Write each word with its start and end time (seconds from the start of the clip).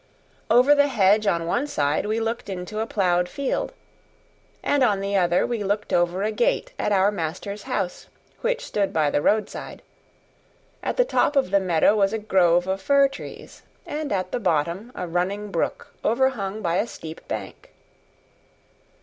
Over 0.49 0.73
the 0.73 0.87
hedge 0.87 1.27
on 1.27 1.45
one 1.45 1.67
side 1.67 2.07
we 2.07 2.19
looked 2.19 2.49
into 2.49 2.79
a 2.79 2.87
plowed 2.87 3.29
field, 3.29 3.71
and 4.63 4.83
on 4.83 4.99
the 4.99 5.15
other 5.15 5.45
we 5.45 5.63
looked 5.63 5.93
over 5.93 6.23
a 6.23 6.31
gate 6.31 6.73
at 6.79 6.91
our 6.91 7.11
master's 7.11 7.61
house, 7.69 8.07
which 8.39 8.65
stood 8.65 8.93
by 8.93 9.11
the 9.11 9.21
roadside; 9.21 9.83
at 10.81 10.97
the 10.97 11.05
top 11.05 11.35
of 11.35 11.51
the 11.51 11.59
meadow 11.59 11.95
was 11.95 12.13
a 12.13 12.17
grove 12.17 12.65
of 12.65 12.81
fir 12.81 13.07
trees, 13.09 13.61
and 13.85 14.11
at 14.11 14.31
the 14.31 14.39
bottom 14.39 14.91
a 14.95 15.07
running 15.07 15.51
brook 15.51 15.93
overhung 16.03 16.63
by 16.63 16.77
a 16.77 16.87
steep 16.87 17.21
bank. 17.27 17.71